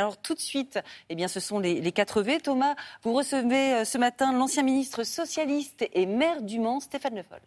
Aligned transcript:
Alors 0.00 0.16
tout 0.16 0.34
de 0.34 0.38
suite, 0.38 0.78
eh 1.08 1.16
bien, 1.16 1.26
ce 1.26 1.40
sont 1.40 1.58
les, 1.58 1.80
les 1.80 1.90
4 1.90 2.22
V. 2.22 2.38
Thomas, 2.38 2.76
vous 3.02 3.12
recevez 3.12 3.74
euh, 3.74 3.84
ce 3.84 3.98
matin 3.98 4.32
l'ancien 4.32 4.62
ministre 4.62 5.02
socialiste 5.02 5.88
et 5.92 6.06
maire 6.06 6.40
du 6.40 6.60
Mans, 6.60 6.78
Stéphane 6.78 7.16
Le 7.16 7.24
Foll. 7.24 7.40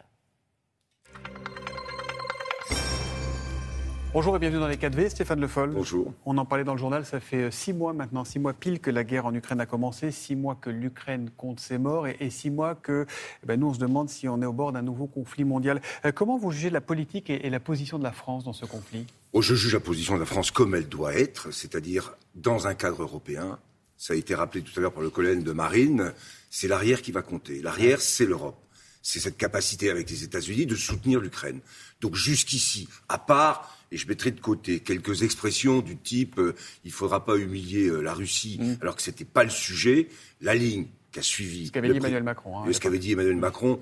Bonjour 4.12 4.36
et 4.36 4.38
bienvenue 4.38 4.60
dans 4.60 4.68
les 4.68 4.76
4V, 4.76 5.08
Stéphane 5.08 5.40
Le 5.40 5.48
Foll. 5.48 5.70
Bonjour. 5.70 6.12
On 6.26 6.36
en 6.36 6.44
parlait 6.44 6.64
dans 6.64 6.74
le 6.74 6.78
journal, 6.78 7.06
ça 7.06 7.20
fait 7.20 7.50
six 7.50 7.72
mois 7.72 7.94
maintenant, 7.94 8.26
six 8.26 8.38
mois 8.38 8.52
pile 8.52 8.80
que 8.80 8.90
la 8.90 9.04
guerre 9.04 9.24
en 9.24 9.34
Ukraine 9.34 9.60
a 9.60 9.64
commencé, 9.64 10.10
six 10.10 10.36
mois 10.36 10.54
que 10.54 10.68
l'Ukraine 10.68 11.30
compte 11.34 11.58
ses 11.58 11.78
morts 11.78 12.06
et, 12.06 12.18
et 12.20 12.28
six 12.28 12.50
mois 12.50 12.74
que 12.74 13.06
eh 13.42 13.46
ben, 13.46 13.58
nous 13.58 13.68
on 13.68 13.72
se 13.72 13.78
demande 13.78 14.10
si 14.10 14.28
on 14.28 14.42
est 14.42 14.46
au 14.46 14.52
bord 14.52 14.72
d'un 14.72 14.82
nouveau 14.82 15.06
conflit 15.06 15.44
mondial. 15.44 15.80
Euh, 16.04 16.12
comment 16.12 16.36
vous 16.36 16.50
jugez 16.50 16.68
la 16.68 16.82
politique 16.82 17.30
et, 17.30 17.46
et 17.46 17.48
la 17.48 17.60
position 17.60 17.98
de 17.98 18.04
la 18.04 18.12
France 18.12 18.44
dans 18.44 18.52
ce 18.52 18.66
conflit? 18.66 19.06
Oh, 19.32 19.40
je 19.40 19.54
juge 19.54 19.72
la 19.72 19.80
position 19.80 20.16
de 20.16 20.20
la 20.20 20.26
France 20.26 20.50
comme 20.50 20.74
elle 20.74 20.90
doit 20.90 21.14
être, 21.14 21.50
c'est-à-dire 21.50 22.14
dans 22.34 22.66
un 22.66 22.74
cadre 22.74 23.02
européen. 23.02 23.58
Ça 23.96 24.14
a 24.14 24.16
été 24.16 24.34
rappelé 24.34 24.62
tout 24.62 24.72
à 24.76 24.80
l'heure 24.80 24.92
par 24.92 25.02
le 25.02 25.10
collègue 25.10 25.42
de 25.42 25.52
Marine, 25.52 26.12
c'est 26.50 26.68
l'arrière 26.68 27.02
qui 27.02 27.12
va 27.12 27.22
compter. 27.22 27.62
L'arrière, 27.62 28.00
c'est 28.00 28.26
l'Europe. 28.26 28.58
C'est 29.02 29.18
cette 29.20 29.36
capacité 29.36 29.90
avec 29.90 30.08
les 30.10 30.22
États-Unis 30.24 30.66
de 30.66 30.76
soutenir 30.76 31.20
l'Ukraine. 31.20 31.60
Donc 32.00 32.14
jusqu'ici, 32.14 32.88
à 33.08 33.18
part, 33.18 33.76
et 33.90 33.96
je 33.96 34.06
mettrai 34.06 34.30
de 34.30 34.40
côté 34.40 34.80
quelques 34.80 35.22
expressions 35.22 35.80
du 35.80 35.96
type 35.96 36.38
euh, 36.38 36.54
il 36.84 36.88
ne 36.88 36.92
faudra 36.94 37.24
pas 37.24 37.36
humilier 37.36 37.88
euh, 37.88 38.00
la 38.00 38.14
Russie, 38.14 38.58
Mm. 38.60 38.76
alors 38.80 38.96
que 38.96 39.02
ce 39.02 39.10
n'était 39.10 39.24
pas 39.24 39.44
le 39.44 39.50
sujet, 39.50 40.08
la 40.40 40.54
ligne 40.54 40.86
qu'a 41.10 41.22
suivi. 41.22 41.66
Ce 41.66 41.72
qu'avait 41.72 41.88
le 41.88 41.94
dit 41.94 41.98
Emmanuel 41.98 42.22
Macron. 42.22 42.58
hein, 42.60 42.72
ce 42.72 42.80
qu'avait 42.80 42.98
dit 42.98 43.12
Emmanuel 43.12 43.36
Macron, 43.36 43.80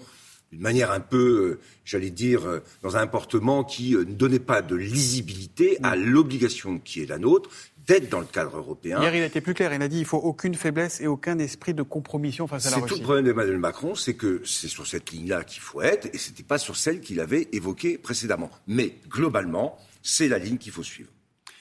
d'une 0.53 0.61
manière 0.61 0.91
un 0.91 1.01
peu, 1.01 1.59
euh, 1.59 1.61
j'allais 1.85 2.11
dire, 2.11 2.47
euh, 2.47 2.61
dans 2.83 2.97
un 2.97 3.07
comportement 3.07 3.63
qui 3.65 3.95
euh, 3.95 4.01
ne 4.01 4.15
donnait 4.15 4.39
pas 4.41 4.63
de 4.63 4.75
lisibilité 4.75 5.79
à 5.83 5.97
l'obligation 5.97 6.79
qui 6.79 7.03
est 7.03 7.07
la 7.07 7.19
nôtre 7.19 7.51
d'être 7.87 8.09
dans 8.09 8.21
le 8.21 8.27
cadre 8.27 8.57
européen. 8.57 9.01
Hier, 9.01 9.15
il 9.15 9.23
a 9.23 9.27
été 9.27 9.41
plus 9.41 9.55
clair. 9.55 9.73
Il 9.73 9.83
a 9.83 9.89
dit 9.89 9.97
qu'il 9.97 10.07
faut 10.07 10.19
aucune 10.19 10.55
faiblesse 10.55 11.01
et 11.01 11.07
aucun 11.07 11.39
esprit 11.39 11.75
de 11.75 11.83
compromission 11.83 12.47
face 12.47 12.67
à 12.67 12.71
la 12.71 12.77
C'est 12.77 12.81
tout 12.83 12.87
Russie. 12.87 13.01
le 13.01 13.05
problème 13.05 13.25
d'Emmanuel 13.25 13.59
Macron, 13.59 13.95
c'est 13.95 14.15
que 14.15 14.43
c'est 14.45 14.69
sur 14.69 14.87
cette 14.87 15.11
ligne-là 15.11 15.45
qu'il 15.45 15.63
faut 15.63 15.83
être, 15.83 16.07
et 16.13 16.19
c'était 16.19 16.43
pas 16.43 16.59
sur 16.59 16.77
celle 16.77 17.01
qu'il 17.01 17.21
avait 17.21 17.49
évoquée 17.53 17.99
précédemment. 17.99 18.51
Mais 18.67 18.95
globalement, 19.09 19.79
c'est 20.03 20.29
la 20.29 20.39
ligne 20.39 20.59
qu'il 20.59 20.73
faut 20.73 20.83
suivre. 20.83 21.11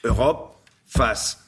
Europe 0.04 0.56
face 0.86 1.40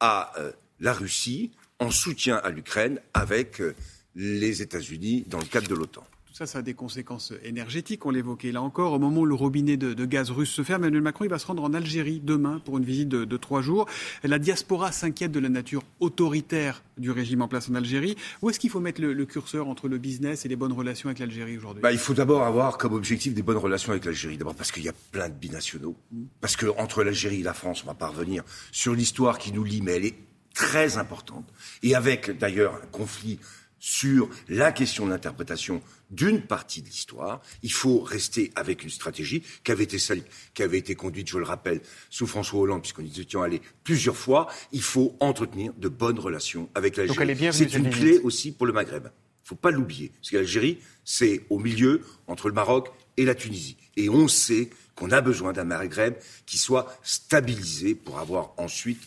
à 0.00 0.32
euh, 0.38 0.52
la 0.80 0.92
Russie, 0.92 1.52
en 1.78 1.90
soutien 1.90 2.36
à 2.36 2.50
l'Ukraine 2.50 3.00
avec 3.14 3.60
euh, 3.60 3.74
les 4.14 4.62
États-Unis 4.62 5.24
dans 5.26 5.38
le 5.38 5.44
cadre 5.44 5.68
de 5.68 5.74
l'OTAN. 5.74 6.04
Ça, 6.36 6.44
ça 6.44 6.58
a 6.58 6.62
des 6.62 6.74
conséquences 6.74 7.32
énergétiques. 7.44 8.04
On 8.04 8.10
l'évoquait 8.10 8.52
là 8.52 8.60
encore. 8.60 8.92
Au 8.92 8.98
moment 8.98 9.22
où 9.22 9.24
le 9.24 9.34
robinet 9.34 9.78
de, 9.78 9.94
de 9.94 10.04
gaz 10.04 10.30
russe 10.30 10.50
se 10.50 10.62
ferme, 10.62 10.82
Emmanuel 10.82 11.00
Macron 11.00 11.24
il 11.24 11.30
va 11.30 11.38
se 11.38 11.46
rendre 11.46 11.64
en 11.64 11.72
Algérie 11.72 12.20
demain 12.22 12.60
pour 12.62 12.76
une 12.76 12.84
visite 12.84 13.08
de, 13.08 13.24
de 13.24 13.36
trois 13.38 13.62
jours. 13.62 13.86
La 14.22 14.38
diaspora 14.38 14.92
s'inquiète 14.92 15.32
de 15.32 15.40
la 15.40 15.48
nature 15.48 15.82
autoritaire 15.98 16.82
du 16.98 17.10
régime 17.10 17.40
en 17.40 17.48
place 17.48 17.70
en 17.70 17.74
Algérie. 17.74 18.16
Où 18.42 18.50
est-ce 18.50 18.60
qu'il 18.60 18.68
faut 18.68 18.80
mettre 18.80 19.00
le, 19.00 19.14
le 19.14 19.24
curseur 19.24 19.66
entre 19.66 19.88
le 19.88 19.96
business 19.96 20.44
et 20.44 20.48
les 20.50 20.56
bonnes 20.56 20.74
relations 20.74 21.08
avec 21.08 21.20
l'Algérie 21.20 21.56
aujourd'hui? 21.56 21.80
Bah, 21.80 21.92
il 21.92 21.96
faut 21.96 22.12
d'abord 22.12 22.42
avoir 22.42 22.76
comme 22.76 22.92
objectif 22.92 23.32
des 23.32 23.40
bonnes 23.40 23.56
relations 23.56 23.92
avec 23.92 24.04
l'Algérie. 24.04 24.36
D'abord 24.36 24.56
parce 24.56 24.72
qu'il 24.72 24.84
y 24.84 24.90
a 24.90 24.94
plein 25.12 25.30
de 25.30 25.34
binationaux. 25.34 25.96
Parce 26.42 26.56
que 26.56 26.66
entre 26.76 27.02
l'Algérie 27.02 27.40
et 27.40 27.44
la 27.44 27.54
France, 27.54 27.82
on 27.82 27.86
va 27.86 27.94
pas 27.94 28.08
revenir 28.08 28.42
sur 28.72 28.94
l'histoire 28.94 29.38
qui 29.38 29.52
nous 29.52 29.64
lie, 29.64 29.80
mais 29.80 29.92
elle 29.92 30.04
est 30.04 30.18
très 30.52 30.98
importante. 30.98 31.48
Et 31.82 31.94
avec 31.94 32.36
d'ailleurs 32.36 32.74
un 32.74 32.86
conflit 32.88 33.38
sur 33.78 34.28
la 34.48 34.72
question 34.72 35.06
de 35.06 35.10
l'interprétation 35.10 35.82
d'une 36.10 36.42
partie 36.42 36.82
de 36.82 36.86
l'histoire, 36.86 37.40
il 37.62 37.72
faut 37.72 38.00
rester 38.00 38.52
avec 38.54 38.84
une 38.84 38.90
stratégie 38.90 39.42
qui 39.64 39.72
avait 39.72 39.84
été 39.84 39.98
celle 39.98 40.22
qui 40.54 40.62
avait 40.62 40.78
été 40.78 40.94
conduite, 40.94 41.28
je 41.28 41.38
le 41.38 41.44
rappelle, 41.44 41.80
sous 42.10 42.26
François 42.26 42.60
Hollande, 42.60 42.82
puisqu'on 42.82 43.02
y 43.02 43.20
étions 43.20 43.42
allés 43.42 43.60
plusieurs 43.84 44.16
fois. 44.16 44.48
Il 44.72 44.82
faut 44.82 45.16
entretenir 45.20 45.72
de 45.76 45.88
bonnes 45.88 46.18
relations 46.18 46.68
avec 46.74 46.96
l'Algérie. 46.96 47.52
C'est 47.52 47.74
une 47.74 47.90
clé 47.90 48.10
visite. 48.10 48.24
aussi 48.24 48.52
pour 48.52 48.66
le 48.66 48.72
Maghreb. 48.72 49.08
Il 49.44 49.48
faut 49.48 49.56
pas 49.56 49.70
l'oublier. 49.70 50.10
Parce 50.16 50.30
que 50.30 50.36
l'Algérie, 50.36 50.78
c'est 51.04 51.44
au 51.50 51.58
milieu 51.58 52.02
entre 52.26 52.48
le 52.48 52.54
Maroc 52.54 52.88
et 53.16 53.24
la 53.24 53.34
Tunisie. 53.34 53.76
Et 53.96 54.08
on 54.08 54.28
sait 54.28 54.70
qu'on 54.94 55.10
a 55.10 55.20
besoin 55.20 55.52
d'un 55.52 55.64
Maghreb 55.64 56.14
qui 56.46 56.58
soit 56.58 56.98
stabilisé 57.02 57.94
pour 57.94 58.18
avoir 58.18 58.54
ensuite 58.56 59.00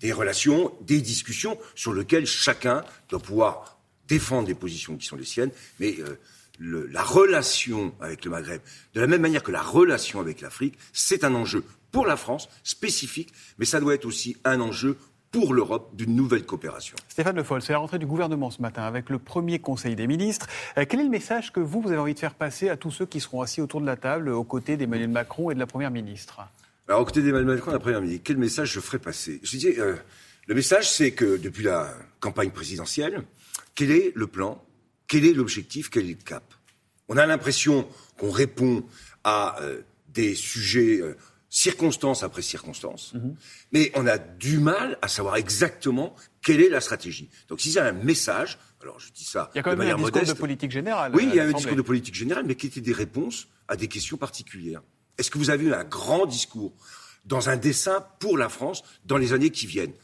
des 0.00 0.12
relations, 0.12 0.72
des 0.82 1.00
discussions 1.00 1.58
sur 1.74 1.92
lesquelles 1.92 2.26
chacun 2.26 2.84
doit 3.08 3.20
pouvoir 3.20 3.79
défendre 4.10 4.48
les 4.48 4.54
positions 4.54 4.96
qui 4.96 5.06
sont 5.06 5.16
les 5.16 5.24
siennes, 5.24 5.52
mais 5.78 5.96
euh, 6.00 6.18
le- 6.58 6.86
la 6.88 7.02
relation 7.02 7.94
avec 8.00 8.24
le 8.24 8.30
Maghreb, 8.32 8.60
de 8.94 9.00
la 9.00 9.06
même 9.06 9.22
manière 9.22 9.42
que 9.42 9.52
la 9.52 9.62
relation 9.62 10.20
avec 10.20 10.40
l'Afrique, 10.40 10.76
c'est 10.92 11.22
un 11.24 11.34
enjeu 11.34 11.64
pour 11.92 12.06
la 12.06 12.16
France 12.16 12.48
spécifique, 12.64 13.32
mais 13.58 13.64
ça 13.64 13.80
doit 13.80 13.94
être 13.94 14.04
aussi 14.04 14.36
un 14.44 14.60
enjeu 14.60 14.96
pour 15.30 15.54
l'Europe 15.54 15.94
d'une 15.94 16.16
nouvelle 16.16 16.44
coopération. 16.44 16.96
Stéphane 17.08 17.36
Le 17.36 17.44
Foll, 17.44 17.62
c'est 17.62 17.72
la 17.72 17.78
rentrée 17.78 18.00
du 18.00 18.06
gouvernement 18.06 18.50
ce 18.50 18.60
matin 18.60 18.82
avec 18.82 19.10
le 19.10 19.20
premier 19.20 19.60
Conseil 19.60 19.94
des 19.94 20.08
ministres. 20.08 20.48
Euh, 20.76 20.84
quel 20.88 20.98
est 20.98 21.04
le 21.04 21.08
message 21.08 21.52
que 21.52 21.60
vous, 21.60 21.80
vous 21.80 21.90
avez 21.90 21.98
envie 22.00 22.14
de 22.14 22.18
faire 22.18 22.34
passer 22.34 22.68
à 22.68 22.76
tous 22.76 22.90
ceux 22.90 23.06
qui 23.06 23.20
seront 23.20 23.40
assis 23.40 23.60
autour 23.60 23.80
de 23.80 23.86
la 23.86 23.96
table 23.96 24.28
aux 24.30 24.42
côtés 24.42 24.76
d'Emmanuel 24.76 25.08
Macron 25.08 25.52
et 25.52 25.54
de 25.54 25.60
la 25.60 25.66
Première 25.68 25.92
ministre? 25.92 26.40
Alors, 26.88 27.02
aux 27.02 27.04
côtés 27.04 27.22
d'Emmanuel 27.22 27.54
Macron, 27.54 27.70
la 27.70 27.78
première 27.78 28.00
ministre, 28.00 28.22
quel 28.24 28.38
message 28.38 28.72
je 28.72 28.80
ferai 28.80 28.98
passer? 28.98 29.38
Je 29.44 29.50
disais, 29.52 29.78
euh, 29.78 29.94
le 30.48 30.54
message, 30.56 30.90
c'est 30.90 31.12
que 31.12 31.36
depuis 31.36 31.62
la 31.62 31.94
campagne 32.18 32.50
présidentielle, 32.50 33.22
quel 33.80 33.92
est 33.92 34.12
le 34.14 34.26
plan 34.26 34.62
Quel 35.08 35.24
est 35.24 35.32
l'objectif 35.32 35.88
Quel 35.88 36.04
est 36.04 36.18
le 36.18 36.22
cap? 36.22 36.44
On 37.08 37.16
a 37.16 37.24
l'impression 37.24 37.88
qu'on 38.18 38.30
répond 38.30 38.84
à 39.24 39.58
euh, 39.62 39.80
des 40.08 40.34
sujets, 40.34 41.00
euh, 41.00 41.16
circonstance 41.48 42.22
après 42.22 42.42
circonstance, 42.42 43.14
mais 43.72 43.90
on 43.94 44.06
a 44.06 44.18
du 44.18 44.58
mal 44.58 44.98
à 45.00 45.08
savoir 45.08 45.36
exactement 45.36 46.14
quelle 46.42 46.60
est 46.60 46.68
la 46.68 46.82
stratégie. 46.82 47.30
Donc, 47.48 47.62
si 47.62 47.72
c'est 47.72 47.80
un 47.80 47.92
message, 47.92 48.58
alors 48.82 49.00
je 49.00 49.10
dis 49.12 49.24
ça 49.24 49.50
Il 49.54 49.56
y 49.56 49.60
a 49.60 49.62
quand 49.62 49.70
de 49.70 49.76
même 49.76 49.80
un 49.80 49.92
manière 49.92 49.96
discours 49.96 50.14
modeste, 50.20 50.34
de 50.34 50.38
politique 50.38 50.70
générale. 50.72 51.12
oui, 51.14 51.26
il 51.26 51.34
y 51.34 51.40
a 51.40 51.44
un 51.44 51.52
discours 51.52 51.76
de 51.76 51.82
politique 51.82 52.14
générale, 52.14 52.44
mais 52.46 52.56
qui 52.56 52.66
étaient 52.66 52.82
des 52.82 52.92
réponses 52.92 53.48
à 53.66 53.76
des 53.76 53.88
questions 53.88 54.18
particulières. 54.18 54.82
Est-ce 55.16 55.30
que 55.30 55.38
vous 55.38 55.48
avez 55.48 55.64
eu 55.64 55.72
un 55.72 55.84
grand 55.84 56.26
discours 56.26 56.74
dans 57.24 57.48
un 57.48 57.56
dessin 57.56 58.04
pour 58.18 58.36
la 58.36 58.50
France 58.50 58.82
dans 59.06 59.16
les 59.16 59.32
années 59.32 59.50
qui 59.50 59.66
viennent? 59.66 59.94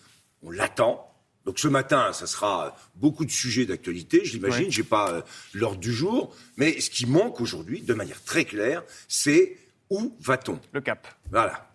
On 0.43 0.51
l'attend. 0.51 1.13
Donc 1.47 1.61
ce 1.61 1.69
matin, 1.69 2.12
ça 2.12 2.27
sera 2.27 2.77
beaucoup 2.97 3.25
de 3.25 3.31
sujets 3.31 3.67
d'actualité, 3.67 4.25
je 4.25 4.33
l'imagine. 4.34 4.65
Ouais. 4.65 4.71
J'ai 4.71 4.83
pas 4.83 5.12
euh, 5.12 5.23
l'ordre 5.55 5.79
du 5.79 5.93
jour, 5.93 6.34
mais 6.57 6.81
ce 6.81 6.91
qui 6.91 7.07
manque 7.07 7.41
aujourd'hui, 7.41 7.83
de 7.83 7.95
manière 7.95 8.23
très 8.25 8.45
claire, 8.45 8.83
c'est 9.07 9.57
où 9.91 10.13
va-t-on? 10.21 10.59
Le 10.73 10.81
cap. 10.81 11.07
Voilà. 11.31 11.69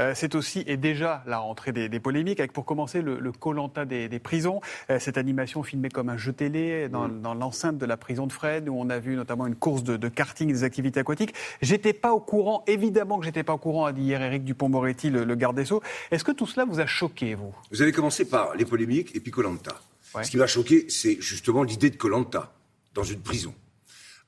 Euh, 0.00 0.12
c'est 0.14 0.34
aussi 0.34 0.64
et 0.66 0.76
déjà 0.76 1.22
la 1.26 1.38
rentrée 1.38 1.72
des, 1.72 1.88
des 1.88 2.00
polémiques, 2.00 2.40
avec 2.40 2.52
pour 2.52 2.64
commencer 2.64 3.02
le, 3.02 3.32
Colanta 3.32 3.84
des, 3.84 4.08
des 4.08 4.18
prisons, 4.18 4.60
Euh, 4.90 4.98
cette 4.98 5.18
animation 5.18 5.62
filmée 5.62 5.88
comme 5.88 6.08
un 6.08 6.16
jeu 6.16 6.32
télé 6.32 6.88
dans, 6.88 7.08
dans 7.08 7.34
l'enceinte 7.34 7.78
de 7.78 7.86
la 7.86 7.96
prison 7.96 8.26
de 8.26 8.32
Fred, 8.32 8.68
où 8.68 8.74
on 8.78 8.90
a 8.90 8.98
vu 8.98 9.16
notamment 9.16 9.46
une 9.46 9.56
course 9.56 9.82
de, 9.82 9.96
de 9.96 10.08
karting 10.08 10.50
et 10.50 10.52
des 10.52 10.64
activités 10.64 11.00
aquatiques. 11.00 11.34
J'étais 11.60 11.92
pas 11.92 12.12
au 12.12 12.20
courant, 12.20 12.62
évidemment 12.66 13.18
que 13.18 13.24
j'étais 13.24 13.42
pas 13.42 13.54
au 13.54 13.58
courant, 13.58 13.86
a 13.86 13.92
dit 13.92 14.02
hier 14.02 14.20
Éric 14.22 14.44
Dupont-Moretti, 14.44 15.10
le, 15.10 15.24
le 15.24 15.34
garde 15.34 15.56
des 15.56 15.64
Sceaux. 15.64 15.82
Est-ce 16.10 16.24
que 16.24 16.32
tout 16.32 16.46
cela 16.46 16.64
vous 16.64 16.80
a 16.80 16.86
choqué, 16.86 17.34
vous? 17.34 17.54
Vous 17.70 17.82
avez 17.82 17.92
commencé 17.92 18.28
par 18.28 18.54
les 18.54 18.64
polémiques 18.64 19.14
et 19.16 19.20
puis 19.20 19.30
Colanta. 19.32 19.74
Ouais. 20.14 20.24
Ce 20.24 20.30
qui 20.30 20.36
m'a 20.36 20.46
choqué, 20.46 20.86
c'est 20.88 21.20
justement 21.20 21.62
l'idée 21.62 21.90
de 21.90 21.96
Colanta 21.96 22.52
dans 22.94 23.04
une 23.04 23.20
prison. 23.20 23.52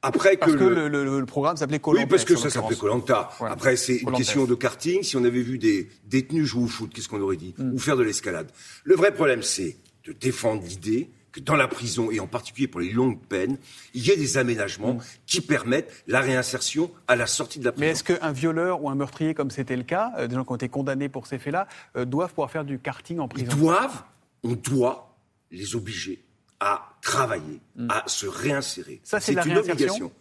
Après 0.03 0.37
Parce 0.37 0.53
que, 0.53 0.59
le- 0.59 0.89
le, 0.89 1.05
le- 1.05 1.19
le 1.21 1.27
programme 1.27 1.57
s'appelait 1.57 1.81
Colanta. 1.81 2.05
Oui, 2.05 2.09
parce 2.09 2.25
que 2.25 2.37
ça 2.37 2.51
s'appelait 2.51 2.77
Colanta. 2.77 3.31
Ouais. 3.41 3.49
Après, 3.51 3.77
c'est 3.77 3.97
une 3.97 4.13
question 4.13 4.45
de 4.45 4.55
karting. 4.55 5.03
Si 5.03 5.17
on 5.17 5.25
avait 5.25 5.43
vu 5.43 5.59
des 5.59 5.89
détenus 6.07 6.45
jouer 6.47 6.63
au 6.65 6.69
foot, 6.69 6.93
qu'est-ce 6.95 7.09
qu'on 7.09 7.21
aurait 7.21 7.37
dit 7.37 7.55
Mm. 7.59 7.73
Ou 7.75 7.79
faire 7.79 7.97
de 7.97 8.05
l'escalade. 8.05 8.49
Le 8.85 8.95
vrai 8.95 9.13
problème, 9.13 9.43
c'est 9.43 9.77
de 10.05 10.13
défendre 10.13 10.63
l'idée 10.63 11.11
que 11.33 11.41
dans 11.41 11.57
la 11.57 11.67
prison, 11.69 12.11
et 12.13 12.21
en 12.21 12.27
particulier 12.29 12.69
pour 12.69 12.81
les 12.81 12.93
longues 12.93 13.19
peines, 13.29 13.59
il 13.93 14.07
y 14.07 14.11
ait 14.13 14.17
des 14.17 14.39
aménagements 14.39 14.99
qui 15.27 15.41
permettent 15.41 15.93
la 16.07 16.21
réinsertion 16.21 16.91
à 17.09 17.17
la 17.17 17.27
sortie 17.27 17.59
de 17.59 17.65
la 17.65 17.73
prison. 17.73 17.85
Mm. 17.85 17.87
Mais 17.89 17.93
est-ce 17.93 18.05
qu'un 18.05 18.33
violeur 18.33 18.83
ou 18.85 18.89
un 18.91 18.95
meurtrier, 18.95 19.35
comme 19.35 19.51
c'était 19.51 19.77
le 19.77 19.83
cas, 19.83 20.13
euh, 20.19 20.29
des 20.29 20.37
gens 20.37 20.45
qui 20.45 20.53
ont 20.53 20.57
été 20.57 20.69
condamnés 20.69 21.09
pour 21.09 21.27
ces 21.27 21.39
faits-là, 21.39 21.67
euh, 21.97 22.05
doivent 22.05 22.31
pouvoir 22.31 22.53
faire 22.53 22.65
du 22.65 22.79
karting 22.79 23.19
en 23.19 23.25
Ils 23.37 23.45
prison 23.47 23.57
doivent, 23.57 24.05
on 24.45 24.53
doit 24.53 25.17
les 25.51 25.75
obliger 25.75 26.25
à 26.61 26.97
travailler, 27.03 27.61
à 27.89 28.05
se 28.09 28.27
réinsérer. 28.27 28.95
Mm. 28.95 29.01
Ça, 29.05 29.21
c'est 29.21 29.35
une 29.35 29.59
obligation. 29.59 30.13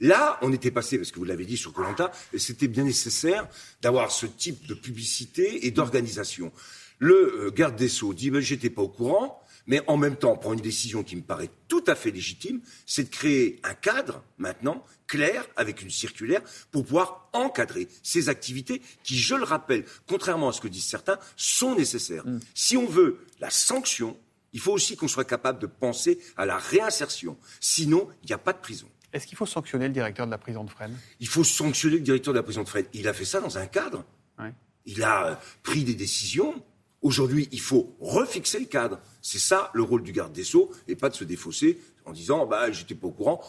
Là, 0.00 0.38
on 0.42 0.52
était 0.52 0.72
passé, 0.72 0.98
parce 0.98 1.12
que 1.12 1.18
vous 1.18 1.24
l'avez 1.24 1.44
dit 1.44 1.56
sur 1.56 1.72
Colanta, 1.72 2.10
c'était 2.36 2.66
bien 2.66 2.82
nécessaire 2.82 3.46
d'avoir 3.82 4.10
ce 4.10 4.26
type 4.26 4.66
de 4.66 4.74
publicité 4.74 5.66
et 5.66 5.70
d'organisation. 5.70 6.52
Le 6.98 7.46
euh, 7.46 7.50
garde 7.50 7.76
des 7.76 7.88
Sceaux 7.88 8.12
dit, 8.12 8.30
ben, 8.30 8.40
j'étais 8.40 8.70
pas 8.70 8.82
au 8.82 8.88
courant, 8.88 9.40
mais 9.66 9.80
en 9.86 9.96
même 9.96 10.16
temps, 10.16 10.32
on 10.32 10.36
prend 10.36 10.54
une 10.54 10.60
décision 10.60 11.04
qui 11.04 11.14
me 11.14 11.22
paraît 11.22 11.50
tout 11.68 11.84
à 11.86 11.94
fait 11.94 12.10
légitime, 12.10 12.60
c'est 12.84 13.04
de 13.04 13.10
créer 13.10 13.60
un 13.62 13.74
cadre, 13.74 14.24
maintenant, 14.38 14.84
clair, 15.06 15.46
avec 15.54 15.82
une 15.82 15.90
circulaire, 15.90 16.42
pour 16.72 16.84
pouvoir 16.84 17.28
encadrer 17.32 17.86
ces 18.02 18.28
activités 18.28 18.82
qui, 19.04 19.16
je 19.16 19.36
le 19.36 19.44
rappelle, 19.44 19.84
contrairement 20.08 20.48
à 20.48 20.52
ce 20.52 20.60
que 20.60 20.68
disent 20.68 20.84
certains, 20.84 21.18
sont 21.36 21.76
nécessaires. 21.76 22.24
Si 22.54 22.76
on 22.76 22.86
veut 22.86 23.18
la 23.40 23.50
sanction, 23.50 24.16
il 24.52 24.60
faut 24.60 24.72
aussi 24.72 24.96
qu'on 24.96 25.08
soit 25.08 25.24
capable 25.24 25.58
de 25.58 25.66
penser 25.66 26.18
à 26.36 26.46
la 26.46 26.58
réinsertion. 26.58 27.36
Sinon, 27.60 28.08
il 28.22 28.26
n'y 28.26 28.34
a 28.34 28.38
pas 28.38 28.52
de 28.52 28.58
prison. 28.58 28.86
Est-ce 29.12 29.26
qu'il 29.26 29.36
faut 29.36 29.46
sanctionner 29.46 29.88
le 29.88 29.92
directeur 29.92 30.26
de 30.26 30.30
la 30.30 30.38
prison 30.38 30.64
de 30.64 30.70
Fresnes? 30.70 30.96
Il 31.20 31.28
faut 31.28 31.44
sanctionner 31.44 31.96
le 31.96 32.02
directeur 32.02 32.32
de 32.32 32.38
la 32.38 32.42
prison 32.42 32.62
de 32.62 32.68
Fresnes. 32.68 32.86
Il 32.94 33.08
a 33.08 33.12
fait 33.12 33.24
ça 33.24 33.40
dans 33.40 33.58
un 33.58 33.66
cadre. 33.66 34.04
Ouais. 34.38 34.52
Il 34.86 35.02
a 35.02 35.26
euh, 35.26 35.34
pris 35.62 35.84
des 35.84 35.94
décisions 35.94 36.62
Aujourd'hui, 37.02 37.48
il 37.50 37.60
faut 37.60 37.96
refixer 38.00 38.60
le 38.60 38.66
cadre. 38.66 39.00
C'est 39.20 39.40
ça 39.40 39.70
le 39.74 39.82
rôle 39.82 40.04
du 40.04 40.12
garde 40.12 40.32
des 40.32 40.44
Sceaux, 40.44 40.70
et 40.86 40.94
pas 40.94 41.08
de 41.08 41.14
se 41.14 41.24
défausser 41.24 41.78
en 42.04 42.12
disant 42.12 42.46
bah 42.46 42.70
j'étais 42.70 42.94
pas 42.94 43.08
au 43.08 43.12
courant. 43.12 43.42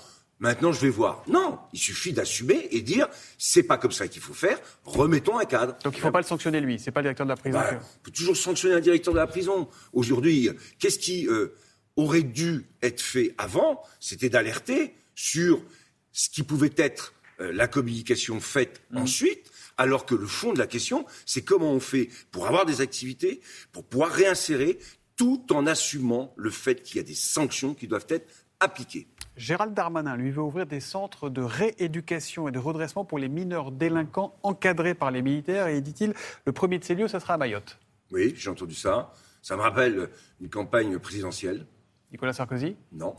Maintenant, 0.43 0.73
je 0.73 0.81
vais 0.81 0.89
voir. 0.89 1.23
Non, 1.27 1.57
il 1.71 1.79
suffit 1.79 2.11
d'assumer 2.11 2.67
et 2.71 2.81
dire 2.81 3.07
c'est 3.37 3.63
pas 3.63 3.77
comme 3.77 3.93
ça 3.93 4.09
qu'il 4.09 4.21
faut 4.21 4.33
faire. 4.33 4.59
Remettons 4.83 5.39
un 5.39 5.45
cadre. 5.45 5.77
Donc 5.85 5.93
il 5.95 5.99
ne 5.99 6.01
faut 6.01 6.11
pas 6.11 6.19
le 6.19 6.25
sanctionner 6.25 6.59
lui. 6.59 6.79
C'est 6.79 6.91
pas 6.91 6.99
le 6.99 7.05
directeur 7.05 7.25
de 7.25 7.29
la 7.31 7.37
prison. 7.37 7.57
Bah, 7.57 7.79
on 7.81 8.03
peut 8.03 8.11
toujours 8.11 8.35
sanctionner 8.35 8.75
un 8.75 8.81
directeur 8.81 9.13
de 9.13 9.19
la 9.19 9.25
prison. 9.25 9.69
Aujourd'hui, 9.93 10.49
qu'est-ce 10.79 10.99
qui 10.99 11.29
euh, 11.29 11.55
aurait 11.95 12.23
dû 12.23 12.65
être 12.81 12.99
fait 12.99 13.33
avant? 13.37 13.81
C'était 14.01 14.27
d'alerter 14.27 14.93
sur 15.15 15.63
ce 16.11 16.29
qui 16.29 16.43
pouvait 16.43 16.73
être 16.75 17.13
euh, 17.39 17.53
la 17.53 17.69
communication 17.69 18.41
faite 18.41 18.81
mmh. 18.91 18.97
ensuite 18.97 19.49
alors 19.77 20.05
que 20.05 20.13
le 20.13 20.27
fond 20.27 20.51
de 20.51 20.59
la 20.59 20.67
question, 20.67 21.05
c'est 21.25 21.43
comment 21.43 21.71
on 21.71 21.79
fait 21.79 22.09
pour 22.31 22.47
avoir 22.47 22.65
des 22.65 22.81
activités, 22.81 23.39
pour 23.71 23.85
pouvoir 23.85 24.11
réinsérer, 24.11 24.77
tout 25.15 25.45
en 25.51 25.65
assumant 25.67 26.33
le 26.35 26.49
fait 26.49 26.83
qu'il 26.83 26.97
y 26.97 26.99
a 26.99 27.03
des 27.03 27.15
sanctions 27.15 27.73
qui 27.73 27.87
doivent 27.87 28.05
être 28.09 28.29
appliquées. 28.59 29.07
Gérald 29.35 29.73
Darmanin, 29.73 30.15
lui, 30.15 30.31
veut 30.31 30.41
ouvrir 30.41 30.65
des 30.65 30.79
centres 30.79 31.29
de 31.29 31.41
rééducation 31.41 32.47
et 32.47 32.51
de 32.51 32.59
redressement 32.59 33.03
pour 33.03 33.17
les 33.17 33.29
mineurs 33.29 33.71
délinquants 33.71 34.35
encadrés 34.43 34.93
par 34.93 35.11
les 35.11 35.21
militaires. 35.21 35.67
Et 35.67 35.81
dit-il, 35.81 36.13
le 36.45 36.51
premier 36.51 36.77
de 36.79 36.83
ces 36.83 36.95
lieux, 36.95 37.07
ça 37.07 37.19
sera 37.19 37.33
à 37.33 37.37
Mayotte. 37.37 37.79
Oui, 38.11 38.33
j'ai 38.37 38.49
entendu 38.49 38.75
ça. 38.75 39.11
Ça 39.41 39.57
me 39.57 39.61
rappelle 39.61 40.09
une 40.39 40.49
campagne 40.49 40.99
présidentielle. 40.99 41.65
Nicolas 42.11 42.33
Sarkozy 42.33 42.75
Non. 42.91 43.15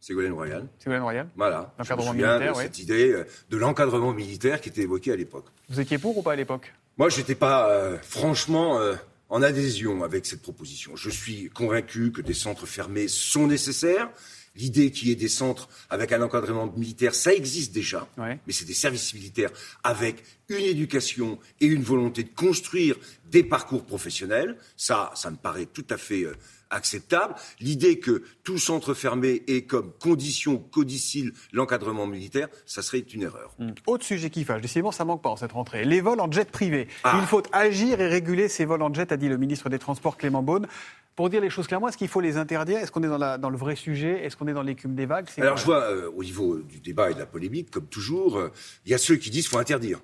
Ségolène 0.00 0.32
Royal. 0.32 0.66
Ségolène 0.78 1.02
Royal 1.02 1.28
Voilà. 1.36 1.72
L'encadrement 1.78 2.12
militaire, 2.12 2.56
Cette 2.56 2.78
idée 2.78 3.12
euh, 3.12 3.24
de 3.50 3.56
l'encadrement 3.56 4.12
militaire 4.12 4.60
qui 4.60 4.68
était 4.70 4.82
évoquée 4.82 5.12
à 5.12 5.16
l'époque. 5.16 5.46
Vous 5.68 5.80
étiez 5.80 5.98
pour 5.98 6.16
ou 6.16 6.22
pas 6.22 6.32
à 6.32 6.36
l'époque? 6.36 6.74
Moi, 6.96 7.08
je 7.08 7.18
n'étais 7.18 7.34
pas, 7.34 7.70
euh, 7.70 7.98
franchement, 8.02 8.78
euh, 8.78 8.94
en 9.28 9.42
adhésion 9.42 10.04
avec 10.04 10.26
cette 10.26 10.42
proposition. 10.42 10.96
Je 10.96 11.10
suis 11.10 11.48
convaincu 11.50 12.12
que 12.12 12.20
des 12.22 12.34
centres 12.34 12.66
fermés 12.66 13.08
sont 13.08 13.46
nécessaires. 13.46 14.10
L'idée 14.56 14.92
qu'il 14.92 15.08
y 15.08 15.10
ait 15.10 15.16
des 15.16 15.28
centres 15.28 15.68
avec 15.90 16.12
un 16.12 16.22
encadrement 16.22 16.72
militaire, 16.76 17.14
ça 17.14 17.34
existe 17.34 17.72
déjà, 17.72 18.06
mais 18.18 18.52
c'est 18.52 18.64
des 18.64 18.74
services 18.74 19.12
militaires 19.14 19.50
avec 19.82 20.22
une 20.48 20.64
éducation 20.64 21.38
et 21.60 21.66
une 21.66 21.82
volonté 21.82 22.22
de 22.22 22.28
construire 22.28 22.96
des 23.26 23.42
parcours 23.42 23.84
professionnels. 23.84 24.56
Ça, 24.76 25.10
ça 25.16 25.30
me 25.30 25.36
paraît 25.36 25.66
tout 25.66 25.86
à 25.90 25.96
fait 25.96 26.26
acceptable. 26.70 27.34
L'idée 27.60 27.98
que 27.98 28.22
tout 28.42 28.58
centre 28.58 28.94
fermé 28.94 29.42
ait 29.46 29.62
comme 29.62 29.92
condition 30.00 30.58
codicile 30.58 31.32
l'encadrement 31.52 32.06
militaire, 32.06 32.48
ça 32.66 32.82
serait 32.82 32.98
une 32.98 33.22
erreur. 33.22 33.54
Mmh. 33.58 33.70
Autre 33.86 34.04
sujet 34.04 34.30
qui 34.30 34.44
fâche, 34.44 34.60
décidément 34.60 34.92
ça 34.92 35.04
manque 35.04 35.22
pas 35.22 35.30
en 35.30 35.36
cette 35.36 35.52
rentrée, 35.52 35.84
les 35.84 36.00
vols 36.00 36.20
en 36.20 36.30
jet 36.30 36.50
privé. 36.50 36.88
Ah. 37.04 37.18
Il 37.20 37.26
faut 37.26 37.42
agir 37.52 38.00
et 38.00 38.08
réguler 38.08 38.48
ces 38.48 38.64
vols 38.64 38.82
en 38.82 38.92
jet, 38.92 39.12
a 39.12 39.16
dit 39.16 39.28
le 39.28 39.36
ministre 39.36 39.68
des 39.68 39.78
Transports 39.78 40.16
Clément 40.16 40.42
Beaune. 40.42 40.66
Pour 41.16 41.30
dire 41.30 41.40
les 41.40 41.50
choses 41.50 41.66
clairement, 41.66 41.88
est-ce 41.88 41.96
qu'il 41.96 42.08
faut 42.08 42.20
les 42.20 42.36
interdire? 42.36 42.78
Est-ce 42.78 42.90
qu'on 42.90 43.02
est 43.02 43.08
dans, 43.08 43.38
dans, 43.38 43.50
le 43.50 43.56
vrai 43.56 43.76
sujet? 43.76 44.24
Est-ce 44.24 44.36
qu'on 44.36 44.48
est 44.48 44.52
dans 44.52 44.62
l'écume 44.62 44.94
des 44.94 45.06
vagues? 45.06 45.28
Alors 45.38 45.56
je 45.56 45.64
vois 45.64 45.82
euh, 45.82 46.10
au 46.16 46.24
niveau 46.24 46.58
du 46.58 46.80
débat 46.80 47.10
et 47.10 47.14
de 47.14 47.20
la 47.20 47.26
polémique, 47.26 47.70
comme 47.70 47.86
toujours, 47.86 48.38
euh, 48.38 48.52
il 48.84 48.90
y 48.90 48.94
a 48.94 48.98
ceux 48.98 49.16
qui 49.16 49.30
disent 49.30 49.44
qu'il 49.44 49.52
faut 49.52 49.58
interdire. 49.58 50.00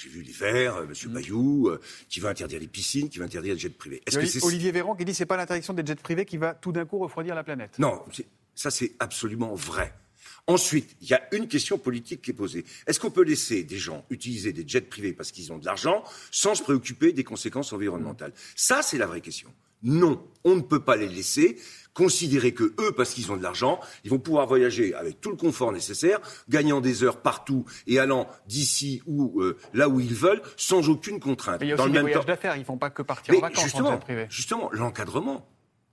J'ai 0.00 0.08
vu 0.08 0.22
les 0.22 0.32
Verts, 0.32 0.76
euh, 0.76 0.84
M. 0.84 0.92
Mm. 0.92 1.12
Bayou, 1.12 1.68
euh, 1.68 1.80
qui 2.08 2.20
veut 2.20 2.28
interdire 2.28 2.60
les 2.60 2.68
piscines, 2.68 3.08
qui 3.08 3.18
veut 3.18 3.24
interdire 3.24 3.54
les 3.54 3.58
jets 3.58 3.68
privés. 3.68 4.00
Est-ce 4.06 4.18
que 4.18 4.26
c'est 4.26 4.44
Olivier 4.44 4.70
Véran 4.70 4.94
qui 4.94 5.04
dit 5.04 5.10
que 5.10 5.18
c'est 5.18 5.26
pas 5.26 5.36
l'interdiction 5.36 5.74
des 5.74 5.84
jets 5.84 5.96
privés 5.96 6.24
qui 6.24 6.36
va 6.36 6.54
tout 6.54 6.70
d'un 6.70 6.84
coup 6.84 6.98
refroidir 6.98 7.34
la 7.34 7.42
planète 7.42 7.78
Non, 7.80 8.04
ça 8.54 8.70
c'est 8.70 8.92
absolument 9.00 9.54
vrai. 9.54 9.92
Ensuite, 10.46 10.96
il 11.02 11.10
y 11.10 11.14
a 11.14 11.34
une 11.34 11.48
question 11.48 11.78
politique 11.78 12.22
qui 12.22 12.30
est 12.30 12.34
posée. 12.34 12.64
Est-ce 12.86 13.00
qu'on 13.00 13.10
peut 13.10 13.24
laisser 13.24 13.64
des 13.64 13.76
gens 13.76 14.04
utiliser 14.08 14.52
des 14.52 14.66
jets 14.66 14.82
privés 14.82 15.12
parce 15.12 15.32
qu'ils 15.32 15.52
ont 15.52 15.58
de 15.58 15.66
l'argent 15.66 16.04
sans 16.30 16.54
se 16.54 16.62
préoccuper 16.62 17.12
des 17.12 17.24
conséquences 17.24 17.72
environnementales? 17.72 18.32
Ça, 18.54 18.82
c'est 18.82 18.98
la 18.98 19.06
vraie 19.06 19.20
question. 19.20 19.52
Non, 19.82 20.22
on 20.44 20.56
ne 20.56 20.60
peut 20.60 20.80
pas 20.80 20.96
les 20.96 21.08
laisser 21.08 21.56
considérer 21.98 22.52
que 22.54 22.62
eux, 22.78 22.92
parce 22.96 23.12
qu'ils 23.12 23.32
ont 23.32 23.36
de 23.36 23.42
l'argent, 23.42 23.80
ils 24.04 24.10
vont 24.10 24.20
pouvoir 24.20 24.46
voyager 24.46 24.94
avec 24.94 25.20
tout 25.20 25.30
le 25.30 25.36
confort 25.36 25.72
nécessaire, 25.72 26.20
gagnant 26.48 26.80
des 26.80 27.02
heures 27.02 27.20
partout 27.20 27.64
et 27.88 27.98
allant 27.98 28.28
d'ici 28.46 29.02
ou 29.06 29.42
euh, 29.42 29.58
là 29.74 29.88
où 29.88 29.98
ils 29.98 30.14
veulent, 30.14 30.40
sans 30.56 30.88
aucune 30.88 31.18
contrainte. 31.18 31.60
Mais 31.60 31.66
il 31.66 31.70
y 31.70 31.72
a 31.72 31.74
aussi 31.74 31.90
des 31.90 32.00
voyages 32.00 32.24
d'affaires, 32.24 32.54
ils 32.54 32.60
ne 32.60 32.64
font 32.64 32.78
pas 32.78 32.90
que 32.90 33.02
partir 33.02 33.36
en 33.36 33.40
vacances 33.40 33.64
justement, 33.64 33.88
en 33.88 33.98
privé. 33.98 34.26
Justement, 34.30 34.70
l'encadrement 34.70 35.48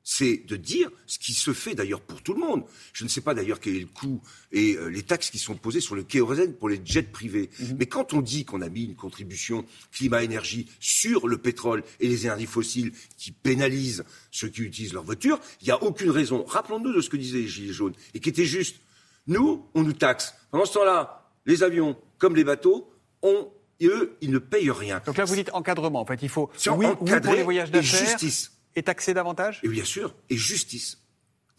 c'est 0.08 0.44
de 0.46 0.56
dire 0.56 0.92
ce 1.08 1.18
qui 1.18 1.34
se 1.34 1.52
fait 1.52 1.74
d'ailleurs 1.74 2.00
pour 2.00 2.22
tout 2.22 2.36
le 2.36 2.40
monde. 2.40 2.64
Je 2.94 3.04
ne 3.04 3.10
sais 3.10 3.22
pas 3.22 3.34
d'ailleurs 3.34 3.60
quel 3.60 3.76
est 3.76 3.80
le 3.80 3.88
coût 3.88 4.22
et 4.52 4.78
euh, 4.78 4.86
les 4.88 5.02
taxes 5.02 5.32
qui 5.32 5.40
sont 5.40 5.56
posées 5.56 5.82
sur 5.82 5.96
le 5.96 6.04
kérosène 6.04 6.54
pour 6.54 6.70
les 6.70 6.80
jets 6.86 7.02
privés. 7.02 7.50
Mhm. 7.60 7.76
Mais 7.80 7.88
quand 7.88 8.14
on 8.14 8.22
dit 8.22 8.46
qu'on 8.46 8.62
a 8.62 8.70
mis 8.70 8.84
une 8.84 8.96
contribution 8.96 9.66
climat-énergie 9.92 10.68
sur 10.80 11.28
le 11.28 11.40
pétrole 11.40 11.84
et 12.00 12.08
les 12.08 12.26
énergies 12.28 12.46
fossiles 12.46 12.92
qui 13.18 13.32
pénalisent 13.32 14.06
ceux 14.30 14.48
qui 14.48 14.62
utilisent 14.62 14.94
leur 14.94 15.04
voiture, 15.04 15.40
il 15.62 15.66
n'y 15.66 15.72
a 15.72 15.82
aucune 15.82 16.12
raison. 16.12 16.46
Rappelons-nous 16.46 16.94
de 16.94 17.02
ce 17.02 17.10
que 17.10 17.18
disaient 17.18 17.40
les 17.40 17.48
Gilets 17.48 17.74
jaunes 17.74 17.96
et 18.14 18.20
qui 18.20 18.30
était 18.30 18.46
juste. 18.46 18.78
Nous, 19.26 19.66
on 19.74 19.82
nous 19.82 19.94
taxe. 19.94 20.36
Pendant 20.52 20.66
ce 20.66 20.74
temps-là, 20.74 21.32
les 21.48 21.64
avions, 21.64 21.98
comme 22.20 22.36
les 22.36 22.44
bateaux, 22.44 22.92
ont 23.24 23.50
eux, 23.82 24.16
ils 24.22 24.30
ne 24.30 24.38
payent 24.38 24.70
rien. 24.70 25.02
Donc 25.04 25.18
là, 25.18 25.26
vous 25.26 25.34
dites 25.34 25.50
encadrement. 25.54 26.02
En 26.02 26.06
fait, 26.06 26.22
il 26.22 26.30
faut 26.30 26.52
oui, 26.68 26.86
oui 27.02 27.20
pour 27.22 27.34
les 27.34 27.42
voyages 27.42 27.72
d'affaires. 27.72 28.08
justice 28.08 28.55
et 28.76 28.84
taxer 28.84 29.14
davantage 29.14 29.60
Et 29.64 29.68
bien 29.68 29.86
sûr, 29.86 30.14
et 30.30 30.38
justice. 30.38 30.98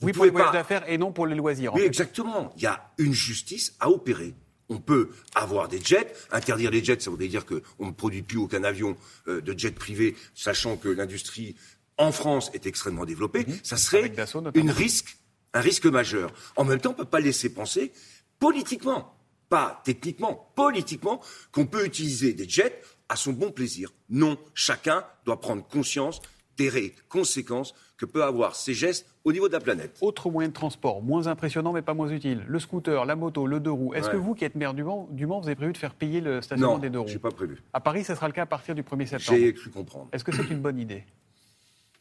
oui, 0.03 0.13
pour 0.13 0.25
les 0.25 0.31
voyages 0.31 0.53
d'affaires 0.53 0.89
et 0.89 0.99
non 0.99 1.13
pour 1.13 1.27
les 1.27 1.35
loisirs. 1.35 1.75
oui, 1.75 1.83
exactement. 1.83 2.53
Il 2.57 2.63
y 2.63 2.67
a 2.67 2.93
une 2.99 3.15
justice 3.15 3.75
à 3.81 3.91
opérer. 3.91 4.35
On 4.69 4.79
peut 4.79 5.11
avoir 5.35 5.69
des 5.69 5.81
jets, 5.81 6.13
interdire 6.33 6.71
les 6.71 6.83
jets, 6.83 6.99
ça 6.99 7.11
voudrait 7.11 7.29
dire 7.29 7.47
qu'on 7.47 7.87
ne 7.87 7.93
produit 7.93 8.23
plus 8.23 8.39
aucun 8.39 8.65
avion 8.65 8.97
euh, 9.29 9.41
de 9.41 9.57
jet 9.57 9.71
privé, 9.71 10.17
sachant 10.35 10.77
que 10.77 10.89
l'industrie 10.89 11.55
en 11.99 12.13
France 12.13 12.51
est 12.53 12.67
extrêmement 12.67 13.05
développée. 13.05 13.45
Mhm. 13.47 13.59
Ça 13.63 13.77
serait 13.77 14.13
une 14.55 14.71
risque, 14.71 15.17
un 15.55 15.61
risque 15.61 15.87
majeur. 15.87 16.33
En 16.57 16.65
même 16.65 16.81
temps, 16.81 16.91
on 16.91 16.93
ne 16.93 16.99
peut 16.99 17.05
pas 17.05 17.21
laisser 17.21 17.49
penser 17.49 17.93
politiquement, 18.39 19.17
pas 19.49 19.81
techniquement, 19.85 20.53
politiquement, 20.57 21.23
qu'on 21.53 21.67
peut 21.67 21.87
utiliser 21.87 22.35
des 22.35 22.49
jets 22.49 22.83
à 23.09 23.17
son 23.17 23.33
bon 23.33 23.53
plaisir. 23.53 23.93
Non, 24.11 24.37
chacun 24.55 25.05
doit 25.25 25.41
prendre 25.41 25.67
conscience 25.67 26.21
des 26.57 26.95
conséquences 27.09 27.75
que 27.97 28.05
peut 28.05 28.25
avoir 28.25 28.57
ces 28.57 28.75
gestes 28.75 29.07
au 29.25 29.33
niveau 29.33 29.49
de 29.49 29.53
la 29.53 29.61
planète. 29.61 29.97
Autre 30.01 30.31
moyen 30.31 30.49
de 30.49 30.55
transport, 30.55 31.03
moins 31.03 31.27
impressionnant 31.27 31.73
mais 31.73 31.83
pas 31.83 31.95
moins 31.95 32.09
utile, 32.09 32.45
le 32.47 32.59
scooter, 32.59 33.05
la 33.05 33.17
moto, 33.17 33.47
le 33.47 33.61
deux 33.61 33.71
roues. 33.71 33.95
Est-ce 33.95 34.11
que 34.11 34.17
vous, 34.17 34.35
qui 34.35 34.45
êtes 34.45 34.55
maire 34.55 34.75
du 34.75 34.85
Mans, 34.85 35.09
du 35.11 35.27
Mans, 35.27 35.41
vous 35.41 35.47
avez 35.47 35.57
prévu 35.57 35.73
de 35.73 35.79
faire 35.79 35.95
payer 35.95 36.21
le 36.21 36.43
stationnement 36.43 36.79
des 36.79 36.91
deux 36.91 37.01
roues 37.01 37.07
Non, 37.07 37.13
je 37.13 37.19
pas 37.19 37.31
prévu. 37.31 37.63
À 37.73 37.81
Paris, 37.81 38.05
ça 38.05 38.15
sera 38.15 38.29
le 38.29 38.33
cas 38.33 38.43
à 38.43 38.47
partir 38.47 38.75
du 38.75 38.83
1er 38.83 39.07
septembre. 39.07 39.39
J'ai 39.39 39.55
cru 39.55 39.71
comprendre. 39.71 40.09
Est-ce 40.13 40.25
que 40.25 40.33
c'est 40.33 40.49
une 40.51 40.61
bonne 40.61 40.79
idée? 40.79 41.05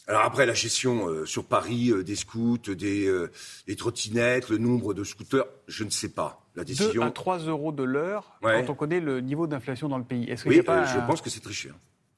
Alors 0.08 0.22
après, 0.22 0.46
la 0.46 0.54
gestion 0.54 1.08
euh, 1.08 1.26
sur 1.26 1.46
Paris 1.46 1.90
euh, 1.90 2.04
des 2.04 2.16
scouts, 2.16 2.60
des, 2.60 3.08
euh, 3.08 3.32
des, 3.66 3.76
trottinettes, 3.76 4.50
le 4.50 4.60
nombre 4.60 4.94
de 4.94 5.04
scooters, 5.04 5.46
je 5.68 5.84
ne 5.84 5.90
sais 5.90 6.10
pas. 6.10 6.46
La 6.56 6.64
décision... 6.64 7.02
2 7.02 7.08
à 7.08 7.12
3 7.12 7.40
euros 7.40 7.72
de 7.72 7.84
l'heure 7.84 8.38
quand 8.42 8.70
on 8.70 8.76
connaît 8.76 9.00
le 9.00 9.20
niveau 9.20 9.48
d'inflation 9.48 9.90
dans 9.90 9.98
le 9.98 10.04
pays. 10.04 10.30
Est-ce 10.30 10.48
oui, 10.48 10.62
pas 10.62 10.86
je 10.86 11.00
pense 11.08 11.22
que 11.22 11.30
c'est 11.30 11.40
très 11.40 11.54
cher 11.54 11.74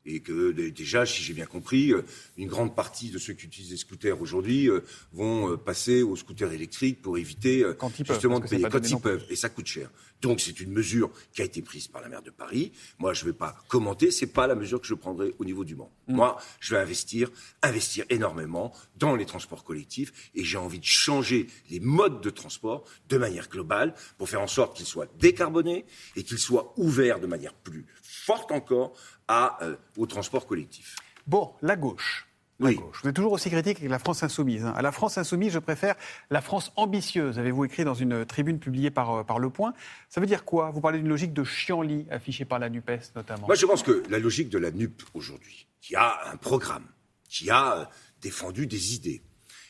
et 0.08 0.22
que 0.22 0.52
déjà, 0.52 1.06
si 1.06 1.22
j'ai 1.22 1.34
bien 1.34 1.46
compris, 1.46 1.92
euh, 1.92 2.04
une 2.38 2.48
grande 2.48 2.76
partie 2.76 3.10
de 3.10 3.20
ceux 3.20 3.34
qui 3.34 3.46
utilisent 3.46 3.72
les 3.72 3.78
scooters 3.78 4.20
aujourd'hui 4.22 4.70
euh, 4.70 4.80
vont 5.12 5.52
euh, 5.52 5.58
passer 5.58 6.02
aux 6.02 6.16
scooters 6.16 6.54
électriques 6.54 7.02
pour 7.02 7.18
éviter 7.18 7.66
justement 8.06 8.40
de 8.40 8.48
payer 8.48 8.68
quand 8.70 8.90
ils 8.90 9.00
peuvent. 9.00 9.26
Et 9.30 9.36
ça 9.36 9.50
coûte 9.50 9.68
cher. 9.68 9.90
Donc 10.22 10.40
c'est 10.40 10.60
une 10.62 10.72
mesure 10.72 11.12
qui 11.34 11.42
a 11.42 11.46
été 11.46 11.62
prise 11.62 11.88
par 11.88 12.02
la 12.02 12.10
maire 12.10 12.24
de 12.24 12.32
Paris. 12.32 12.72
Moi, 12.98 13.14
je 13.14 13.24
ne 13.26 13.32
vais 13.32 13.38
pas 13.38 13.56
commenter. 13.68 14.10
C'est 14.10 14.28
pas 14.28 14.48
la 14.48 14.56
mesure 14.56 14.82
que 14.82 14.88
je 14.88 14.96
prendrai 14.96 15.36
au 15.38 15.46
niveau 15.46 15.64
du 15.64 15.76
Mans. 15.76 15.92
Mm. 16.08 16.16
Moi, 16.16 16.38
je 16.60 16.74
vais 16.74 16.82
investir, 16.82 17.30
investir 17.62 18.06
énormément 18.10 18.74
dans 18.96 19.16
les 19.16 19.26
transports 19.26 19.64
collectifs 19.64 20.32
et 20.34 20.44
j'ai 20.44 20.58
envie 20.58 20.80
de 20.80 20.86
changer 20.86 21.48
les 21.70 21.80
modes 21.80 22.22
de 22.22 22.30
transport 22.30 22.86
de 23.10 23.18
manière 23.18 23.50
globale 23.50 23.94
pour 24.18 24.30
faire 24.30 24.42
en 24.42 24.48
sorte 24.48 24.76
qu'ils 24.78 24.86
soient 24.86 25.08
décarbonés 25.20 25.86
et 26.16 26.24
qu'ils 26.24 26.40
soient 26.40 26.74
ouverts 26.78 27.20
de 27.20 27.28
manière 27.28 27.54
plus 27.54 27.86
forte 28.28 28.52
encore 28.52 28.94
à, 29.28 29.64
euh, 29.64 29.76
au 29.98 30.06
transport 30.06 30.46
collectif. 30.46 30.96
Bon, 31.26 31.54
la 31.62 31.76
gauche. 31.76 32.28
La 32.60 32.74
gauche. 32.74 33.02
Vous 33.04 33.10
êtes 33.10 33.16
toujours 33.16 33.34
aussi 33.34 33.52
critique 33.52 33.78
avec 33.78 33.90
la 33.92 34.00
France 34.00 34.24
insoumise. 34.24 34.66
Hein. 34.66 34.74
À 34.76 34.82
la 34.82 34.92
France 34.92 35.18
insoumise, 35.18 35.54
je 35.54 35.60
préfère 35.60 35.96
la 36.32 36.42
France 36.42 36.72
ambitieuse, 36.76 37.38
avez-vous 37.38 37.66
écrit 37.66 37.84
dans 37.84 37.94
une 37.94 38.26
tribune 38.26 38.60
publiée 38.60 38.90
par, 38.90 39.12
euh, 39.12 39.24
par 39.24 39.38
Le 39.38 39.52
Point. 39.52 39.74
Ça 40.10 40.20
veut 40.22 40.28
dire 40.28 40.44
quoi? 40.44 40.72
Vous 40.72 40.82
parlez 40.82 40.98
d'une 40.98 41.10
logique 41.10 41.34
de 41.34 41.44
chienlit 41.44 42.08
affichée 42.10 42.46
par 42.46 42.58
la 42.58 42.70
NUPES 42.70 43.12
notamment. 43.16 43.46
Moi, 43.46 43.56
je 43.56 43.66
pense 43.66 43.84
que 43.84 44.04
la 44.10 44.18
logique 44.18 44.50
de 44.50 44.58
la 44.58 44.72
NUP 44.72 45.04
aujourd'hui, 45.14 45.68
qui 45.82 45.96
a 45.96 46.32
un 46.32 46.38
programme, 46.38 46.86
qui 47.30 47.52
a 47.52 47.78
euh, 47.78 47.86
défendu 48.22 48.66
des 48.66 48.96
idées, 48.96 49.22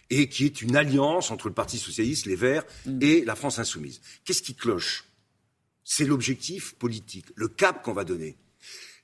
et 0.09 0.29
qui 0.29 0.45
est 0.45 0.61
une 0.61 0.77
alliance 0.77 1.31
entre 1.31 1.49
le 1.49 1.53
Parti 1.53 1.77
socialiste, 1.77 2.25
les 2.25 2.37
Verts 2.37 2.63
mm. 2.85 2.99
et 3.01 3.25
la 3.25 3.35
France 3.35 3.59
insoumise. 3.59 4.01
Qu'est-ce 4.23 4.41
qui 4.41 4.55
cloche? 4.55 5.03
C'est 5.83 6.05
l'objectif 6.05 6.75
politique, 6.75 7.25
le 7.35 7.49
cap 7.49 7.83
qu'on 7.83 7.93
va 7.93 8.05
donner. 8.05 8.37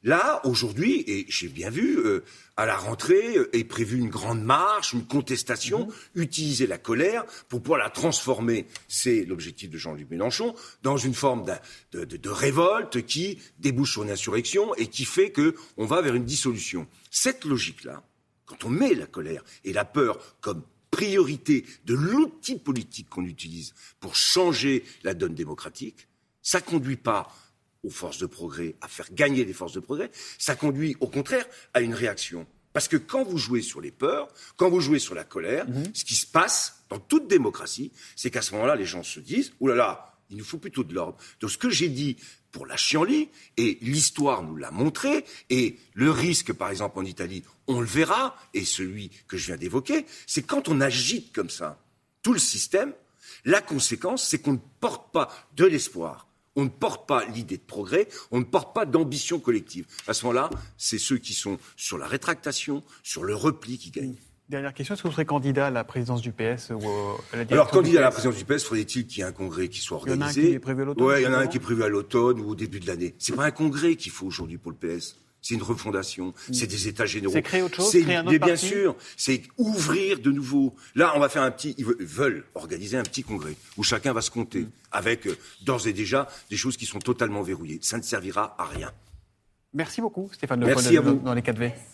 Là, 0.04 0.46
aujourd'hui, 0.46 1.04
et 1.08 1.26
j'ai 1.30 1.48
bien 1.48 1.70
vu, 1.70 1.98
euh, 1.98 2.26
à 2.58 2.66
la 2.66 2.76
rentrée 2.76 3.38
euh, 3.38 3.56
est 3.56 3.64
prévue 3.64 3.98
une 3.98 4.10
grande 4.10 4.44
marche, 4.44 4.92
une 4.92 5.06
contestation, 5.06 5.88
mhm. 5.88 5.94
utiliser 6.16 6.68
la 6.68 6.78
colère 6.78 7.26
pour 7.48 7.62
pouvoir 7.62 7.80
la 7.80 7.90
transformer, 7.90 8.68
c'est 8.90 9.24
l'objectif 9.24 9.70
de 9.70 9.78
Jean-Luc 9.78 10.10
Mélenchon, 10.10 10.56
dans 10.82 10.98
une 10.98 11.14
forme 11.14 11.46
de, 11.94 12.04
de, 12.04 12.18
de, 12.18 12.30
révolte 12.30 13.06
qui 13.06 13.40
débouche 13.60 13.94
sur 13.94 14.04
une 14.04 14.12
insurrection 14.12 14.76
et 14.76 14.88
qui 14.88 15.06
fait 15.06 15.32
qu'on 15.32 15.86
va 15.86 16.02
vers 16.02 16.16
une 16.16 16.26
dissolution. 16.26 16.86
Cette 17.10 17.46
logique-là, 17.46 18.04
quand 18.46 18.66
on 18.66 18.70
met 18.70 18.96
la 18.96 19.06
colère 19.06 19.44
et 19.64 19.72
la 19.72 19.86
peur 19.86 20.20
comme 20.42 20.64
priorité 20.92 21.66
de 21.86 21.96
l'outil 21.96 22.60
politique 22.60 23.10
qu'on 23.10 23.26
utilise 23.26 23.74
pour 24.02 24.16
changer 24.16 24.84
la 25.04 25.14
donne 25.14 25.34
démocratique, 25.34 26.08
ça 26.42 26.60
conduit 26.60 26.98
pas 26.98 27.34
aux 27.84 27.90
forces 27.90 28.18
de 28.18 28.26
progrès, 28.26 28.76
à 28.82 28.88
faire 28.88 29.08
gagner 29.12 29.46
des 29.46 29.54
forces 29.54 29.74
de 29.74 29.80
progrès, 29.80 30.12
ça 30.38 30.56
conduit 30.56 30.96
au 31.00 31.08
contraire 31.08 31.46
à 31.74 31.82
une 31.82 31.94
réaction. 31.94 32.48
Parce 32.72 32.88
que 32.88 32.98
quand 32.98 33.24
vous 33.24 33.38
jouez 33.38 33.62
sur 33.62 33.82
les 33.82 33.92
peurs, 33.92 34.28
quand 34.58 34.70
vous 34.70 34.80
jouez 34.80 35.00
sur 35.00 35.14
la 35.14 35.24
colère, 35.24 35.68
mhm. 35.70 35.94
ce 35.94 36.04
qui 36.04 36.16
se 36.16 36.26
passe 36.26 36.84
dans 36.90 37.00
toute 37.00 37.28
démocratie, 37.28 37.92
c'est 38.16 38.32
qu'à 38.32 38.42
ce 38.42 38.54
moment-là, 38.54 38.76
les 38.76 38.86
gens 38.86 39.04
se 39.04 39.20
disent, 39.20 39.54
oh 39.60 39.68
là 39.68 39.76
là, 39.76 40.16
il 40.30 40.38
nous 40.38 40.44
faut 40.44 40.58
plutôt 40.58 40.84
de 40.84 40.94
l'ordre. 40.94 41.18
Donc 41.40 41.52
ce 41.52 41.58
que 41.58 41.70
j'ai 41.70 41.90
dit 41.90 42.18
pour 42.52 42.66
la 42.66 42.78
chienlit, 42.78 43.30
et 43.58 43.78
l'histoire 43.82 44.44
nous 44.44 44.56
l'a 44.56 44.72
montré, 44.72 45.26
et 45.50 45.78
le 45.94 46.12
risque, 46.12 46.54
par 46.54 46.70
exemple, 46.70 47.00
en 47.00 47.06
Italie, 47.06 47.44
on 47.68 47.82
le 47.82 47.88
verra, 47.88 48.38
et 48.54 48.64
celui 48.64 49.10
que 49.28 49.38
je 49.38 49.48
viens 49.48 49.58
d'évoquer, 49.58 50.06
c'est 50.28 50.44
quand 50.44 50.70
on 50.70 50.80
agite 50.80 51.34
comme 51.34 51.50
ça 51.50 51.80
tout 52.22 52.34
le 52.34 52.40
système, 52.40 52.94
la 53.46 53.62
conséquence, 53.62 54.28
c'est 54.28 54.40
qu'on 54.40 54.54
ne 54.54 54.60
porte 54.80 55.12
pas 55.12 55.30
de 55.56 55.66
l'espoir, 55.66 56.28
on 56.56 56.66
ne 56.66 56.70
porte 56.70 57.08
pas 57.08 57.26
l'idée 57.26 57.58
de 57.58 57.64
progrès, 57.64 58.08
on 58.32 58.40
ne 58.40 58.44
porte 58.44 58.74
pas 58.74 58.86
d'ambition 58.86 59.40
collective. 59.40 59.86
À 60.08 60.14
ce 60.14 60.26
moment-là, 60.26 60.50
c'est 60.78 61.00
ceux 61.00 61.18
qui 61.18 61.34
sont 61.34 61.58
sur 61.76 61.98
la 61.98 62.08
rétractation, 62.08 62.84
sur 63.02 63.24
le 63.24 63.36
repli 63.36 63.78
qui 63.78 63.92
gagnent. 63.92 64.16
Dernière 64.50 64.74
question, 64.74 64.94
est-ce 64.94 65.02
que 65.02 65.08
vous 65.08 65.14
serez 65.14 65.26
candidat 65.26 65.68
à 65.68 65.72
la 65.72 65.84
présidence 65.84 66.22
du 66.22 66.32
PS 66.32 66.72
ou 66.72 66.88
à 67.32 67.38
la 67.38 67.46
Alors, 67.50 67.70
candidat 67.70 68.00
à 68.00 68.04
la 68.04 68.12
présidence 68.12 68.36
du 68.36 68.44
PS, 68.44 68.66
faudrait-il 68.66 69.08
qu'il 69.08 69.20
y 69.20 69.22
ait 69.22 69.28
un 69.28 69.32
congrès 69.32 69.70
qui 69.70 69.80
soit 69.80 69.98
organisé 69.98 70.42
Il 70.42 70.48
y 70.48 70.50
en 70.50 70.54
a 70.54 70.58
un 70.58 70.58
qui 70.58 70.58
est 70.58 70.60
prévu 70.60 70.82
à 70.82 70.86
l'automne 70.86 71.08
Oui, 71.08 71.14
il 71.20 71.24
y 71.24 71.28
en 71.28 71.34
a 71.34 71.38
un 71.38 71.48
qui 71.48 71.58
est 71.58 71.62
prévu 71.62 71.84
à 71.84 71.88
l'automne 71.88 72.40
ou 72.42 72.50
au 72.50 72.56
début 72.56 72.80
de 72.80 72.88
l'année. 72.88 73.16
C'est 73.20 73.36
pas 73.36 73.46
un 73.46 73.52
congrès 73.52 73.96
qu'il 73.96 74.12
faut 74.12 74.28
aujourd'hui 74.28 74.58
pour 74.58 74.72
le 74.72 74.78
PS. 74.78 75.16
C'est 75.44 75.54
une 75.54 75.62
refondation, 75.62 76.34
mm. 76.50 76.54
c'est 76.54 76.68
des 76.68 76.88
états 76.88 77.06
généraux. 77.06 77.34
C'est 77.34 77.42
créer 77.44 77.62
autre 77.62 77.76
chose, 77.76 77.90
créer 77.92 78.16
un 78.16 78.22
autre 78.22 78.32
Mais 78.32 78.40
bien 78.40 78.56
sûr, 78.56 78.96
c'est 79.18 79.44
ouvrir 79.58 80.20
de 80.20 80.32
nouveau. 80.32 80.74
Là, 80.96 81.14
on 81.16 81.20
va 81.20 81.30
faire 81.30 81.44
un 81.44 81.52
petit, 81.52 81.76
ils 81.78 81.86
veulent 81.86 82.46
organiser 82.56 82.98
un 82.98 83.04
petit 83.04 83.24
congrès 83.24 83.56
où 83.78 83.84
chacun 83.84 84.14
va 84.14 84.22
se 84.22 84.32
compter 84.32 84.62
mm. 84.62 84.72
avec 84.94 85.28
euh, 85.28 85.38
d'ores 85.62 85.86
et 85.86 85.94
déjà 85.94 86.28
des 86.50 86.58
choses 86.58 86.78
qui 86.78 86.86
sont 86.86 87.00
totalement 87.00 87.44
verrouillées. 87.44 87.80
Ça 87.82 87.98
ne 87.98 88.04
servira 88.04 88.56
à 88.58 88.66
rien. 88.66 88.92
Merci 89.74 90.02
beaucoup, 90.02 90.30
Stéphane 90.32 90.64
Merci 90.64 90.98
à 90.98 91.02
vous. 91.02 91.16
dans 91.16 91.34
les 91.34 91.42
4V. 91.42 91.74